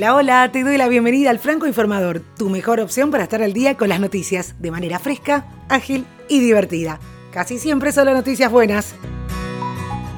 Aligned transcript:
Hola, 0.00 0.14
hola, 0.14 0.50
te 0.50 0.64
doy 0.64 0.78
la 0.78 0.88
bienvenida 0.88 1.28
al 1.28 1.38
Franco 1.38 1.66
Informador, 1.66 2.22
tu 2.38 2.48
mejor 2.48 2.80
opción 2.80 3.10
para 3.10 3.24
estar 3.24 3.42
al 3.42 3.52
día 3.52 3.76
con 3.76 3.90
las 3.90 4.00
noticias 4.00 4.54
de 4.58 4.70
manera 4.70 4.98
fresca, 4.98 5.44
ágil 5.68 6.06
y 6.26 6.40
divertida. 6.40 6.98
Casi 7.34 7.58
siempre 7.58 7.92
solo 7.92 8.14
noticias 8.14 8.50
buenas. 8.50 8.94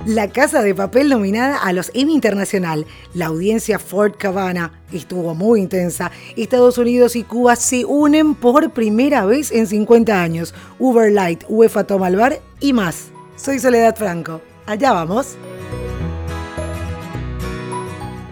La 0.06 0.28
Casa 0.28 0.62
de 0.62 0.72
Papel 0.72 1.08
nominada 1.08 1.56
a 1.56 1.72
los 1.72 1.90
Emmy 1.94 2.14
Internacional. 2.14 2.86
La 3.12 3.26
audiencia 3.26 3.80
Ford 3.80 4.12
Cabana 4.16 4.70
estuvo 4.92 5.34
muy 5.34 5.58
intensa. 5.58 6.12
Estados 6.36 6.78
Unidos 6.78 7.16
y 7.16 7.24
Cuba 7.24 7.56
se 7.56 7.84
unen 7.84 8.36
por 8.36 8.70
primera 8.70 9.26
vez 9.26 9.50
en 9.50 9.66
50 9.66 10.22
años. 10.22 10.54
Uber 10.78 11.10
Light, 11.10 11.42
UEFA 11.48 11.88
Toma 11.88 12.06
al 12.06 12.14
Bar 12.14 12.38
y 12.60 12.72
más. 12.72 13.08
Soy 13.34 13.58
Soledad 13.58 13.96
Franco. 13.96 14.42
Allá 14.64 14.92
vamos. 14.92 15.36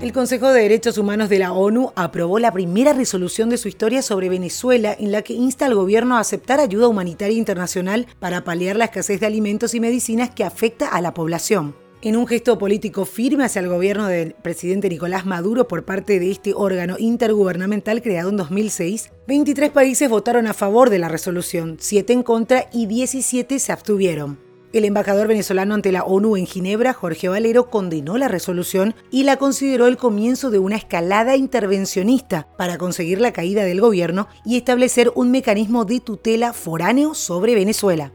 El 0.01 0.15
Consejo 0.15 0.51
de 0.51 0.63
Derechos 0.63 0.97
Humanos 0.97 1.29
de 1.29 1.39
la 1.39 1.53
ONU 1.53 1.93
aprobó 1.95 2.39
la 2.39 2.53
primera 2.53 2.95
resolución 2.95 3.51
de 3.51 3.59
su 3.59 3.69
historia 3.69 4.01
sobre 4.01 4.31
Venezuela 4.31 4.97
en 4.99 5.13
la 5.13 5.21
que 5.21 5.35
insta 5.35 5.67
al 5.67 5.75
gobierno 5.75 6.17
a 6.17 6.21
aceptar 6.21 6.59
ayuda 6.59 6.89
humanitaria 6.89 7.37
internacional 7.37 8.07
para 8.19 8.43
paliar 8.43 8.77
la 8.77 8.87
escasez 8.87 9.21
de 9.21 9.27
alimentos 9.27 9.75
y 9.75 9.81
medicinas 9.81 10.31
que 10.31 10.43
afecta 10.43 10.89
a 10.89 11.03
la 11.03 11.13
población. 11.13 11.77
En 12.01 12.17
un 12.17 12.27
gesto 12.27 12.57
político 12.57 13.05
firme 13.05 13.45
hacia 13.45 13.61
el 13.61 13.69
gobierno 13.69 14.07
del 14.07 14.33
presidente 14.33 14.89
Nicolás 14.89 15.27
Maduro 15.27 15.69
por 15.69 15.85
parte 15.85 16.19
de 16.19 16.31
este 16.31 16.55
órgano 16.55 16.97
intergubernamental 16.99 18.01
creado 18.01 18.31
en 18.31 18.39
2006, 18.39 19.13
23 19.29 19.71
países 19.71 20.09
votaron 20.09 20.47
a 20.47 20.55
favor 20.55 20.89
de 20.89 20.99
la 20.99 21.11
resolución, 21.11 21.77
7 21.79 22.15
en 22.15 22.23
contra 22.23 22.71
y 22.73 22.87
17 22.87 23.59
se 23.59 23.71
abstuvieron. 23.71 24.50
El 24.73 24.85
embajador 24.85 25.27
venezolano 25.27 25.75
ante 25.75 25.91
la 25.91 26.05
ONU 26.05 26.37
en 26.37 26.47
Ginebra, 26.47 26.93
Jorge 26.93 27.29
Valero, 27.29 27.71
condenó 27.71 28.19
la 28.19 28.29
resolución 28.29 28.95
y 29.11 29.25
la 29.25 29.37
consideró 29.37 29.89
el 29.89 29.97
comienzo 29.97 30.51
de 30.51 30.61
una 30.61 30.77
escalada 30.77 31.35
intervencionista 31.35 32.47
para 32.57 32.79
conseguir 32.79 33.21
la 33.21 33.33
caída 33.33 33.65
del 33.65 33.81
gobierno 33.81 34.29
y 34.45 34.57
establecer 34.57 35.11
un 35.17 35.33
mecanismo 35.33 35.85
de 35.85 35.99
tutela 35.99 36.53
foráneo 36.53 37.15
sobre 37.15 37.57
Venezuela. 37.57 38.13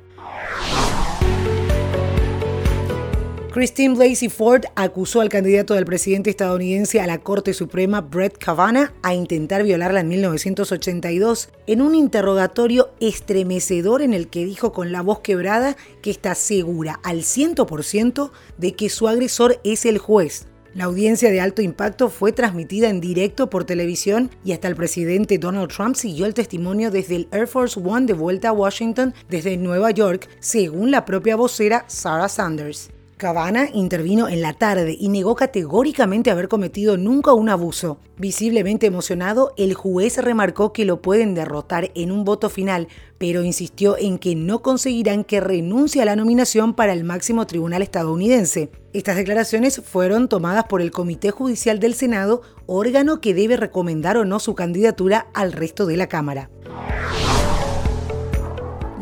Christine 3.56 3.95
Blasey 3.95 4.28
Ford 4.28 4.66
acusó 4.75 5.22
al 5.22 5.30
candidato 5.30 5.75
del 5.75 5.86
presidente 5.86 6.30
estadounidense 6.30 7.00
a 7.00 7.08
la 7.08 7.20
Corte 7.20 7.53
Suprema, 7.53 8.02
Brett 8.02 8.38
Kavanaugh, 8.38 8.89
a 9.02 9.14
intentar 9.14 9.64
violarla 9.64 10.02
en 10.02 10.09
1982 10.09 11.48
en 11.66 11.81
un 11.81 11.95
interrogatorio 11.95 12.89
estremecedor 13.00 14.02
en 14.02 14.14
el 14.14 14.28
que 14.28 14.44
dijo 14.44 14.73
con 14.73 14.92
la 14.92 15.00
voz 15.00 15.22
quebrada 15.22 15.78
que 16.02 16.11
está 16.11 16.36
segura 16.36 17.00
al 17.02 17.20
100% 17.20 18.31
de 18.58 18.73
que 18.73 18.89
su 18.89 19.08
agresor 19.08 19.61
es 19.64 19.86
el 19.86 20.00
juez. 20.00 20.48
La 20.73 20.83
audiencia 20.83 21.31
de 21.31 21.39
alto 21.39 21.61
impacto 21.61 22.09
fue 22.09 22.33
transmitida 22.33 22.89
en 22.89 23.00
directo 23.00 23.50
por 23.50 23.64
televisión 23.64 24.31
y 24.44 24.52
hasta 24.52 24.67
el 24.67 24.76
presidente 24.76 25.38
Donald 25.38 25.72
Trump 25.72 25.95
siguió 25.95 26.26
el 26.26 26.33
testimonio 26.33 26.92
desde 26.92 27.16
el 27.16 27.30
Air 27.31 27.48
Force 27.48 27.80
One 27.80 28.06
de 28.06 28.16
vuelta 28.16 28.50
a 28.50 28.52
Washington 28.52 29.14
desde 29.30 29.56
Nueva 29.56 29.92
York, 29.92 30.28
según 30.42 30.92
la 30.92 31.06
propia 31.06 31.38
vocera 31.38 31.86
Sarah 31.88 32.28
Sanders. 32.28 32.89
Cabana 33.17 33.69
intervino 33.73 34.27
en 34.27 34.41
la 34.41 34.52
tarde 34.52 34.97
y 34.99 35.08
negó 35.08 35.35
categóricamente 35.35 36.31
haber 36.31 36.49
cometido 36.49 36.97
nunca 36.97 37.31
un 37.31 37.47
abuso. 37.47 37.97
Visiblemente 38.17 38.88
emocionado, 38.88 39.53
el 39.55 39.73
juez 39.73 40.17
remarcó 40.17 40.73
que 40.73 40.83
lo 40.83 41.02
pueden 41.02 41.33
derrotar 41.33 41.91
en 41.95 42.11
un 42.11 42.25
voto 42.25 42.49
final, 42.49 42.89
pero 43.17 43.45
insistió 43.45 43.97
en 43.97 44.17
que 44.17 44.36
no 44.36 44.61
conseguirán 44.61 45.23
que 45.23 45.39
renuncie 45.39 46.02
a 46.02 46.05
la 46.05 46.17
nominación 46.17 46.73
para 46.73 46.91
el 46.91 47.05
máximo 47.05 47.47
tribunal 47.47 47.81
estadounidense. 47.81 48.69
Estas 48.91 49.16
declaraciones 49.16 49.81
fueron 49.81 50.27
tomadas 50.27 50.66
por 50.66 50.81
el 50.81 50.91
Comité 50.91 51.31
Judicial 51.31 51.80
del 51.80 51.93
Senado, 51.93 52.41
órgano 52.66 53.21
que 53.21 53.33
debe 53.33 53.55
recomendar 53.55 54.17
o 54.17 54.25
no 54.25 54.39
su 54.39 54.55
candidatura 54.55 55.27
al 55.33 55.53
resto 55.53 55.86
de 55.86 55.95
la 55.95 56.08
Cámara. 56.08 56.49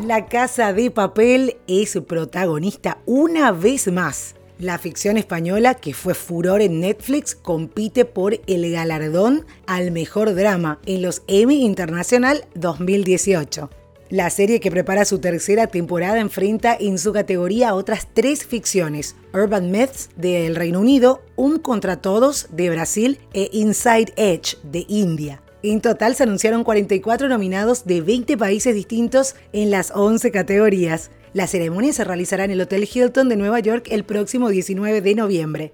La 0.06 0.26
Casa 0.26 0.74
de 0.74 0.92
Papel 0.92 1.56
es 1.66 1.98
protagonista 2.06 2.98
una 3.06 3.54
vez 3.54 3.90
más. 3.90 4.36
La 4.60 4.78
ficción 4.78 5.16
española, 5.16 5.76
que 5.76 5.94
fue 5.94 6.14
furor 6.14 6.62
en 6.62 6.82
Netflix, 6.82 7.36
compite 7.36 8.04
por 8.04 8.38
el 8.46 8.70
galardón 8.70 9.46
al 9.66 9.92
mejor 9.92 10.36
drama 10.36 10.82
en 10.86 11.04
los 11.04 11.24
Emmy 11.28 11.64
Internacional 11.64 12.44
2018. 12.56 13.70
La 14.10 14.30
serie 14.30 14.60
que 14.60 14.72
prepara 14.72 15.06
su 15.06 15.20
tercera 15.20 15.68
temporada 15.68 16.20
enfrenta 16.20 16.76
en 16.78 16.98
su 16.98 17.14
categoría 17.14 17.70
a 17.70 17.76
otras 17.76 18.10
tres 18.14 18.46
ficciones: 18.46 19.16
Urban 19.34 19.72
Myths 19.72 20.10
del 20.18 20.58
Reino 20.58 20.82
Unido, 20.82 21.22
Un 21.38 21.60
contra 21.60 22.02
Todos 22.02 22.48
de 22.52 22.70
Brasil 22.70 23.20
e 23.34 23.50
Inside 23.54 24.12
Edge 24.18 24.58
de 24.64 24.86
India. 24.90 25.43
En 25.66 25.80
total 25.80 26.14
se 26.14 26.24
anunciaron 26.24 26.66
44 26.66 27.30
nominados 27.30 27.86
de 27.86 28.02
20 28.02 28.38
países 28.38 28.76
distintos 28.76 29.38
en 29.54 29.72
las 29.72 29.92
11 29.96 30.30
categorías. 30.30 31.10
La 31.32 31.48
ceremonia 31.48 31.94
se 31.94 32.04
realizará 32.04 32.44
en 32.44 32.52
el 32.52 32.60
Hotel 32.60 32.86
Hilton 32.94 33.30
de 33.30 33.38
Nueva 33.38 33.62
York 33.62 33.88
el 33.90 34.04
próximo 34.04 34.50
19 34.50 35.00
de 35.00 35.16
noviembre. 35.16 35.74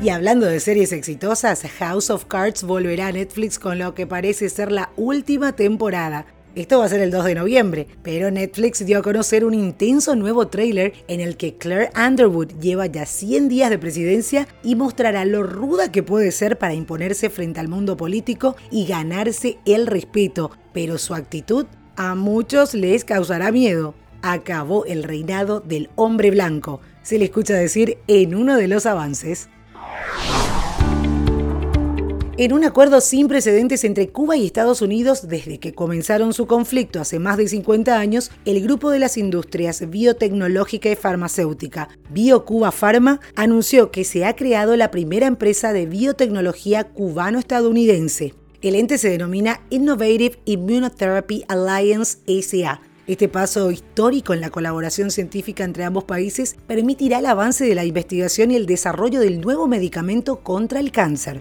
Y 0.00 0.10
hablando 0.10 0.46
de 0.46 0.60
series 0.60 0.92
exitosas, 0.92 1.62
House 1.80 2.10
of 2.10 2.26
Cards 2.26 2.62
volverá 2.62 3.08
a 3.08 3.12
Netflix 3.12 3.58
con 3.58 3.80
lo 3.80 3.96
que 3.96 4.06
parece 4.06 4.48
ser 4.48 4.70
la 4.70 4.90
última 4.96 5.56
temporada. 5.56 6.26
Esto 6.54 6.80
va 6.80 6.84
a 6.84 6.88
ser 6.90 7.00
el 7.00 7.10
2 7.10 7.24
de 7.24 7.34
noviembre, 7.34 7.86
pero 8.02 8.30
Netflix 8.30 8.84
dio 8.84 8.98
a 8.98 9.02
conocer 9.02 9.46
un 9.46 9.54
intenso 9.54 10.14
nuevo 10.16 10.48
tráiler 10.48 10.92
en 11.08 11.20
el 11.20 11.38
que 11.38 11.56
Claire 11.56 11.88
Underwood 11.96 12.58
lleva 12.60 12.84
ya 12.84 13.06
100 13.06 13.48
días 13.48 13.70
de 13.70 13.78
presidencia 13.78 14.46
y 14.62 14.74
mostrará 14.74 15.24
lo 15.24 15.44
ruda 15.44 15.90
que 15.90 16.02
puede 16.02 16.30
ser 16.30 16.58
para 16.58 16.74
imponerse 16.74 17.30
frente 17.30 17.58
al 17.58 17.68
mundo 17.68 17.96
político 17.96 18.54
y 18.70 18.84
ganarse 18.84 19.60
el 19.64 19.86
respeto, 19.86 20.50
pero 20.74 20.98
su 20.98 21.14
actitud 21.14 21.64
a 21.96 22.14
muchos 22.14 22.74
les 22.74 23.06
causará 23.06 23.50
miedo. 23.50 23.94
Acabó 24.20 24.84
el 24.84 25.04
reinado 25.04 25.60
del 25.60 25.88
hombre 25.94 26.30
blanco, 26.30 26.82
se 27.02 27.18
le 27.18 27.24
escucha 27.24 27.54
decir 27.54 27.96
en 28.08 28.34
uno 28.34 28.58
de 28.58 28.68
los 28.68 28.84
avances. 28.84 29.48
En 32.42 32.52
un 32.52 32.64
acuerdo 32.64 33.00
sin 33.00 33.28
precedentes 33.28 33.84
entre 33.84 34.08
Cuba 34.08 34.36
y 34.36 34.44
Estados 34.44 34.82
Unidos 34.82 35.28
desde 35.28 35.60
que 35.60 35.74
comenzaron 35.74 36.32
su 36.32 36.48
conflicto 36.48 37.00
hace 37.00 37.20
más 37.20 37.36
de 37.36 37.46
50 37.46 37.96
años, 37.96 38.32
el 38.44 38.60
grupo 38.60 38.90
de 38.90 38.98
las 38.98 39.16
industrias 39.16 39.88
biotecnológica 39.88 40.90
y 40.90 40.96
farmacéutica, 40.96 41.88
BioCuba 42.10 42.72
Pharma, 42.72 43.20
anunció 43.36 43.92
que 43.92 44.02
se 44.02 44.24
ha 44.24 44.34
creado 44.34 44.74
la 44.74 44.90
primera 44.90 45.28
empresa 45.28 45.72
de 45.72 45.86
biotecnología 45.86 46.82
cubano-estadounidense. 46.82 48.34
El 48.60 48.74
ente 48.74 48.98
se 48.98 49.10
denomina 49.10 49.60
Innovative 49.70 50.40
Immunotherapy 50.44 51.44
Alliance 51.46 52.18
SA 52.26 52.80
este 53.06 53.28
paso 53.28 53.72
histórico 53.72 54.32
en 54.32 54.40
la 54.40 54.50
colaboración 54.50 55.10
científica 55.10 55.64
entre 55.64 55.82
ambos 55.82 56.04
países 56.04 56.56
permitirá 56.68 57.18
el 57.18 57.26
avance 57.26 57.64
de 57.64 57.74
la 57.74 57.84
investigación 57.84 58.52
y 58.52 58.56
el 58.56 58.64
desarrollo 58.66 59.18
del 59.18 59.40
nuevo 59.40 59.66
medicamento 59.66 60.40
contra 60.40 60.78
el 60.78 60.92
cáncer. 60.92 61.40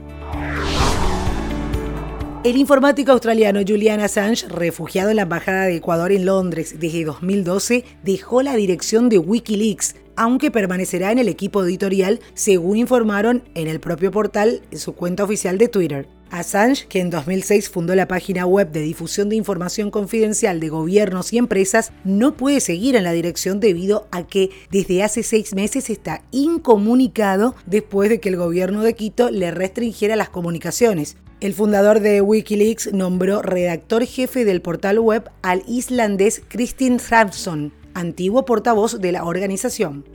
El 2.43 2.57
informático 2.57 3.11
australiano 3.11 3.59
Julian 3.59 3.99
Assange, 3.99 4.47
refugiado 4.47 5.11
en 5.11 5.17
la 5.17 5.21
Embajada 5.21 5.65
de 5.65 5.75
Ecuador 5.75 6.11
en 6.11 6.25
Londres 6.25 6.79
desde 6.79 7.05
2012, 7.05 7.85
dejó 8.03 8.41
la 8.41 8.55
dirección 8.55 9.09
de 9.09 9.19
Wikileaks, 9.19 9.95
aunque 10.21 10.51
permanecerá 10.51 11.11
en 11.11 11.17
el 11.17 11.27
equipo 11.29 11.63
editorial, 11.63 12.19
según 12.35 12.77
informaron 12.77 13.41
en 13.55 13.67
el 13.67 13.79
propio 13.79 14.11
portal 14.11 14.61
en 14.69 14.77
su 14.77 14.93
cuenta 14.93 15.23
oficial 15.23 15.57
de 15.57 15.67
Twitter. 15.67 16.07
Assange, 16.29 16.85
que 16.87 16.99
en 16.99 17.09
2006 17.09 17.71
fundó 17.71 17.95
la 17.95 18.07
página 18.07 18.45
web 18.45 18.71
de 18.71 18.81
difusión 18.81 19.29
de 19.29 19.35
información 19.35 19.89
confidencial 19.89 20.59
de 20.59 20.69
gobiernos 20.69 21.33
y 21.33 21.39
empresas, 21.39 21.91
no 22.03 22.37
puede 22.37 22.59
seguir 22.59 22.95
en 22.95 23.03
la 23.03 23.13
dirección 23.13 23.59
debido 23.59 24.07
a 24.11 24.27
que 24.27 24.51
desde 24.69 25.01
hace 25.01 25.23
seis 25.23 25.55
meses 25.55 25.89
está 25.89 26.21
incomunicado 26.29 27.55
después 27.65 28.11
de 28.11 28.19
que 28.19 28.29
el 28.29 28.37
gobierno 28.37 28.83
de 28.83 28.93
Quito 28.93 29.31
le 29.31 29.49
restringiera 29.49 30.15
las 30.15 30.29
comunicaciones. 30.29 31.17
El 31.39 31.55
fundador 31.55 31.99
de 31.99 32.21
Wikileaks 32.21 32.93
nombró 32.93 33.41
redactor 33.41 34.05
jefe 34.05 34.45
del 34.45 34.61
portal 34.61 34.99
web 34.99 35.31
al 35.41 35.63
islandés 35.67 36.43
Kristin 36.47 36.99
Hrafnsson, 36.99 37.73
antiguo 37.93 38.45
portavoz 38.45 38.99
de 38.99 39.11
la 39.11 39.23
organización. 39.25 40.05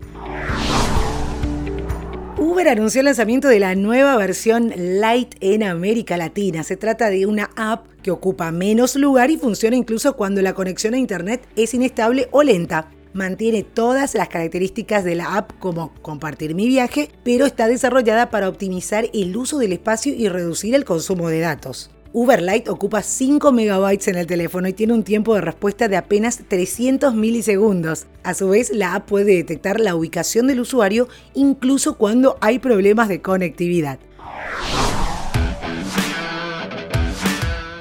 Uber 2.39 2.69
anunció 2.69 3.01
el 3.01 3.07
lanzamiento 3.07 3.49
de 3.49 3.61
la 3.61 3.75
nueva 3.75 4.17
versión 4.17 4.73
Light 4.77 5.37
en 5.41 5.63
América 5.63 6.17
Latina. 6.17 6.63
Se 6.63 6.77
trata 6.77 7.09
de 7.09 7.27
una 7.27 7.51
app 7.57 7.87
que 8.03 8.11
ocupa 8.11 8.51
menos 8.53 8.95
lugar 8.95 9.31
y 9.31 9.39
funciona 9.39 9.77
incluso 9.77 10.17
cuando 10.17 10.43
la 10.43 10.53
conexión 10.53 10.95
a 10.95 10.99
Internet 10.99 11.47
es 11.57 11.73
inestable 11.73 12.29
o 12.33 12.43
lenta 12.43 12.91
mantiene 13.17 13.63
todas 13.63 14.15
las 14.15 14.29
características 14.29 15.03
de 15.03 15.17
la 15.17 15.37
app 15.37 15.53
como 15.59 15.93
compartir 16.03 16.55
mi 16.55 16.69
viaje, 16.69 17.11
pero 17.25 17.47
está 17.47 17.67
desarrollada 17.67 18.31
para 18.31 18.49
optimizar 18.49 19.07
el 19.13 19.37
uso 19.37 19.59
del 19.59 19.73
espacio 19.73 20.15
y 20.15 20.29
reducir 20.29 20.75
el 20.75 20.85
consumo 20.85 21.29
de 21.29 21.41
datos. 21.41 21.91
Uber 22.19 22.41
Lite 22.41 22.71
ocupa 22.71 23.03
5 23.03 23.53
megabytes 23.53 24.09
en 24.09 24.17
el 24.17 24.27
teléfono 24.27 24.67
y 24.67 24.73
tiene 24.73 24.95
un 24.95 25.03
tiempo 25.03 25.35
de 25.35 25.43
respuesta 25.43 25.87
de 25.87 25.99
apenas 25.99 26.41
300 26.49 27.15
milisegundos. 27.15 28.07
A 28.23 28.33
su 28.33 28.49
vez, 28.49 28.71
la 28.73 28.95
app 28.95 29.07
puede 29.07 29.37
detectar 29.37 29.79
la 29.81 29.95
ubicación 29.95 30.47
del 30.47 30.61
usuario 30.61 31.09
incluso 31.35 31.99
cuando 31.99 32.39
hay 32.41 32.59
problemas 32.59 33.11
de 33.11 33.21
conectividad. 33.21 33.99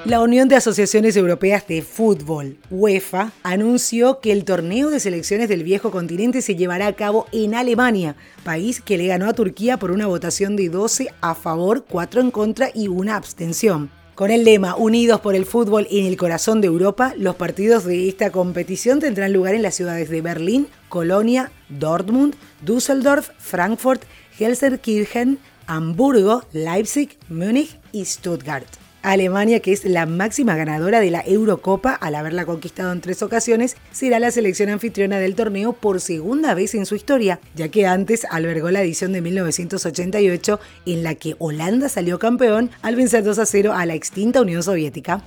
La 0.04 0.20
Unión 0.20 0.50
de 0.50 0.58
Asociaciones 0.58 1.16
Europeas 1.16 1.66
de 1.66 1.82
Fútbol, 1.82 2.58
UEFA, 2.70 3.32
anunció 3.42 4.20
que 4.20 4.34
el 4.34 4.44
torneo 4.44 4.90
de 4.90 5.00
selecciones 5.00 5.48
del 5.48 5.64
viejo 5.64 5.92
continente 5.92 6.42
se 6.42 6.58
llevará 6.58 6.88
a 6.88 6.94
cabo 6.98 7.26
en 7.32 7.56
Alemania, 7.56 8.18
país 8.44 8.82
que 8.82 8.98
le 8.98 9.08
ganó 9.08 9.30
a 9.30 9.34
Turquía 9.34 9.78
por 9.78 9.92
una 9.92 10.08
votación 10.08 10.58
de 10.58 10.68
12 10.68 11.08
a 11.22 11.36
favor, 11.36 11.86
4 11.90 12.20
en 12.20 12.32
contra 12.32 12.70
y 12.74 12.90
una 12.90 13.16
abstención. 13.16 13.90
Con 14.16 14.32
el 14.32 14.46
lema 14.46 14.78
Unidos 14.78 15.20
por 15.20 15.36
el 15.36 15.46
fútbol 15.46 15.88
en 15.92 16.06
el 16.06 16.16
corazón 16.16 16.62
de 16.62 16.68
Europa, 16.68 17.14
los 17.18 17.36
partidos 17.36 17.84
de 17.84 18.08
esta 18.08 18.32
competición 18.32 19.02
tendrán 19.02 19.34
lugar 19.34 19.56
en 19.56 19.62
las 19.62 19.76
ciudades 19.76 20.10
de 20.10 20.22
Berlín, 20.22 20.70
Colonia, 20.88 21.52
Dortmund, 21.68 22.34
Düsseldorf, 22.62 23.32
Frankfurt, 23.40 24.04
Helsenkirchen, 24.40 25.38
Hamburgo, 25.68 26.44
Leipzig, 26.54 27.18
Múnich 27.28 27.78
y 27.92 28.06
Stuttgart. 28.06 28.85
Alemania, 29.06 29.60
que 29.60 29.72
es 29.72 29.86
la 29.86 30.06
máxima 30.06 30.56
ganadora 30.56 31.00
de 31.00 31.12
la 31.12 31.24
Eurocopa 31.26 31.94
al 31.94 32.16
haberla 32.16 32.46
conquistado 32.46 32.92
en 32.92 33.02
tres 33.02 33.22
ocasiones, 33.22 33.78
será 33.92 34.20
la 34.20 34.32
selección 34.32 34.70
anfitriona 34.70 35.20
del 35.20 35.36
torneo 35.36 35.74
por 35.74 36.02
segunda 36.02 36.54
vez 36.56 36.74
en 36.74 36.86
su 36.86 36.96
historia, 36.96 37.40
ya 37.54 37.70
que 37.70 37.86
antes 37.86 38.26
albergó 38.30 38.72
la 38.72 38.82
edición 38.82 39.14
de 39.14 39.22
1988 39.22 40.60
en 40.88 41.04
la 41.04 41.16
que 41.16 41.36
Holanda 41.38 41.88
salió 41.88 42.18
campeón 42.18 42.72
al 42.82 42.96
vencer 42.96 43.24
2 43.24 43.38
a 43.38 43.46
0 43.46 43.74
a 43.74 43.86
la 43.86 43.94
extinta 43.94 44.42
Unión 44.42 44.64
Soviética. 44.64 45.24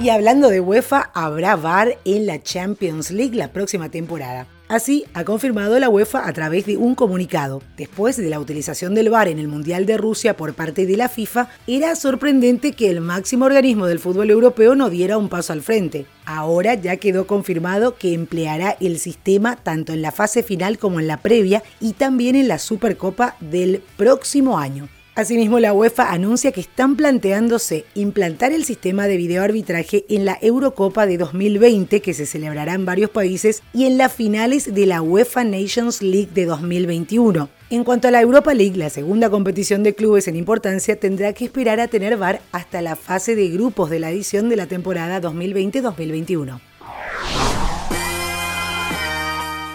Y 0.00 0.08
hablando 0.10 0.48
de 0.48 0.60
UEFA, 0.60 1.10
habrá 1.14 1.56
VAR 1.56 1.98
en 2.04 2.26
la 2.26 2.42
Champions 2.42 3.10
League 3.10 3.34
la 3.34 3.52
próxima 3.52 3.90
temporada. 3.90 4.46
Así 4.68 5.04
ha 5.14 5.22
confirmado 5.24 5.78
la 5.78 5.88
UEFA 5.88 6.26
a 6.26 6.32
través 6.32 6.66
de 6.66 6.76
un 6.76 6.96
comunicado. 6.96 7.62
Después 7.76 8.16
de 8.16 8.28
la 8.28 8.40
utilización 8.40 8.96
del 8.96 9.10
VAR 9.10 9.28
en 9.28 9.38
el 9.38 9.46
Mundial 9.46 9.86
de 9.86 9.96
Rusia 9.96 10.36
por 10.36 10.54
parte 10.54 10.86
de 10.86 10.96
la 10.96 11.08
FIFA, 11.08 11.48
era 11.68 11.94
sorprendente 11.94 12.72
que 12.72 12.90
el 12.90 13.00
máximo 13.00 13.44
organismo 13.44 13.86
del 13.86 14.00
fútbol 14.00 14.28
europeo 14.28 14.74
no 14.74 14.90
diera 14.90 15.18
un 15.18 15.28
paso 15.28 15.52
al 15.52 15.62
frente. 15.62 16.06
Ahora 16.24 16.74
ya 16.74 16.96
quedó 16.96 17.28
confirmado 17.28 17.94
que 17.94 18.12
empleará 18.12 18.76
el 18.80 18.98
sistema 18.98 19.54
tanto 19.54 19.92
en 19.92 20.02
la 20.02 20.10
fase 20.10 20.42
final 20.42 20.78
como 20.78 20.98
en 20.98 21.06
la 21.06 21.18
previa 21.18 21.62
y 21.80 21.92
también 21.92 22.34
en 22.34 22.48
la 22.48 22.58
Supercopa 22.58 23.36
del 23.40 23.82
próximo 23.96 24.58
año. 24.58 24.88
Asimismo, 25.16 25.58
la 25.60 25.72
UEFA 25.72 26.12
anuncia 26.12 26.52
que 26.52 26.60
están 26.60 26.94
planteándose 26.94 27.86
implantar 27.94 28.52
el 28.52 28.66
sistema 28.66 29.06
de 29.06 29.16
videoarbitraje 29.16 30.04
en 30.10 30.26
la 30.26 30.36
Eurocopa 30.42 31.06
de 31.06 31.16
2020 31.16 32.02
que 32.02 32.12
se 32.12 32.26
celebrará 32.26 32.74
en 32.74 32.84
varios 32.84 33.08
países 33.08 33.62
y 33.72 33.86
en 33.86 33.96
las 33.96 34.12
finales 34.12 34.74
de 34.74 34.84
la 34.84 35.00
UEFA 35.00 35.42
Nations 35.44 36.02
League 36.02 36.28
de 36.34 36.44
2021. 36.44 37.48
En 37.70 37.82
cuanto 37.82 38.08
a 38.08 38.10
la 38.10 38.20
Europa 38.20 38.52
League, 38.52 38.76
la 38.76 38.90
segunda 38.90 39.30
competición 39.30 39.82
de 39.82 39.94
clubes 39.94 40.28
en 40.28 40.36
importancia 40.36 41.00
tendrá 41.00 41.32
que 41.32 41.46
esperar 41.46 41.80
a 41.80 41.88
tener 41.88 42.18
VAR 42.18 42.42
hasta 42.52 42.82
la 42.82 42.94
fase 42.94 43.34
de 43.34 43.48
grupos 43.48 43.88
de 43.88 44.00
la 44.00 44.10
edición 44.10 44.50
de 44.50 44.56
la 44.56 44.66
temporada 44.66 45.22
2020-2021. 45.22 46.60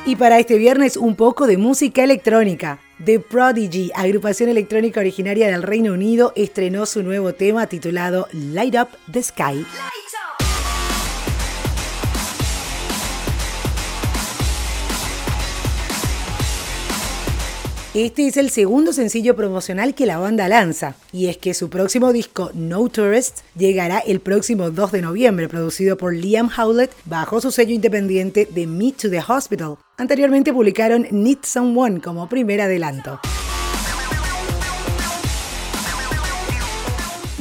Y 0.05 0.15
para 0.17 0.37
este 0.37 0.59
viernes 0.59 0.97
un 0.97 1.15
poco 1.15 1.47
de 1.47 1.57
música 1.57 2.03
electrónica. 2.03 2.79
The 3.03 3.19
Prodigy, 3.19 3.89
agrupación 3.95 4.49
electrónica 4.49 4.99
originaria 4.99 5.49
del 5.49 5.63
Reino 5.63 5.93
Unido, 5.93 6.33
estrenó 6.35 6.85
su 6.85 7.01
nuevo 7.01 7.33
tema 7.33 7.65
titulado 7.65 8.27
Light 8.31 8.75
Up 8.75 8.89
the 9.11 9.23
Sky. 9.23 9.65
Este 17.93 18.25
es 18.25 18.37
el 18.37 18.49
segundo 18.51 18.93
sencillo 18.93 19.35
promocional 19.35 19.93
que 19.93 20.05
la 20.05 20.17
banda 20.17 20.47
lanza, 20.47 20.95
y 21.11 21.27
es 21.27 21.35
que 21.35 21.53
su 21.53 21.69
próximo 21.69 22.13
disco, 22.13 22.49
No 22.53 22.87
Tourist, 22.87 23.39
llegará 23.57 23.99
el 23.99 24.21
próximo 24.21 24.71
2 24.71 24.93
de 24.93 25.01
noviembre, 25.01 25.49
producido 25.49 25.97
por 25.97 26.15
Liam 26.15 26.49
Howlett 26.57 26.93
bajo 27.03 27.41
su 27.41 27.51
sello 27.51 27.73
independiente 27.73 28.47
de 28.49 28.65
Meet 28.65 28.95
to 28.95 29.09
the 29.09 29.19
Hospital. 29.19 29.75
Anteriormente 29.97 30.53
publicaron 30.53 31.05
Need 31.11 31.39
Someone 31.43 31.99
como 31.99 32.29
primer 32.29 32.61
adelanto. 32.61 33.19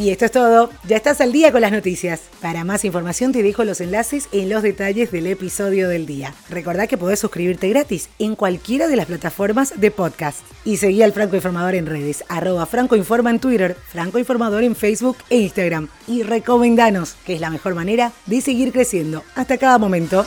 Y 0.01 0.09
esto 0.09 0.25
es 0.25 0.31
todo. 0.31 0.71
Ya 0.89 0.97
estás 0.97 1.21
al 1.21 1.31
día 1.31 1.53
con 1.53 1.61
las 1.61 1.73
noticias. 1.73 2.23
Para 2.41 2.65
más 2.65 2.87
información 2.87 3.33
te 3.33 3.43
dejo 3.43 3.65
los 3.65 3.83
enlaces 3.83 4.31
en 4.33 4.49
los 4.49 4.63
detalles 4.63 5.11
del 5.11 5.27
episodio 5.27 5.91
del 5.91 6.07
día. 6.07 6.33
Recordá 6.49 6.87
que 6.87 6.97
podés 6.97 7.19
suscribirte 7.19 7.69
gratis 7.69 8.09
en 8.19 8.35
cualquiera 8.35 8.89
de 8.89 8.97
las 8.97 9.05
plataformas 9.05 9.79
de 9.79 9.91
podcast. 9.91 10.39
Y 10.65 10.79
seguí 10.79 11.03
al 11.03 11.13
Franco 11.13 11.37
Informador 11.37 11.75
en 11.75 11.85
redes, 11.85 12.25
arroba 12.29 12.65
Franco 12.65 12.97
Informa 12.97 13.29
en 13.29 13.41
Twitter, 13.41 13.77
Franco 13.89 14.19
Informador 14.19 14.65
en 14.65 14.75
Facebook 14.75 15.19
e 15.29 15.37
Instagram. 15.37 15.89
Y 16.07 16.23
recomendanos, 16.23 17.17
que 17.27 17.35
es 17.35 17.41
la 17.43 17.51
mejor 17.51 17.75
manera 17.75 18.13
de 18.25 18.41
seguir 18.41 18.73
creciendo. 18.73 19.23
Hasta 19.35 19.59
cada 19.59 19.77
momento. 19.77 20.25